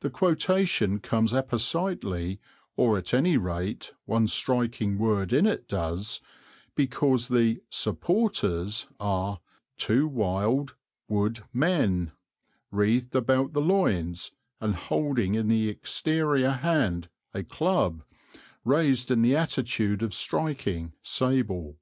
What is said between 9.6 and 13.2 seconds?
"Two wild (wode) men, wreathed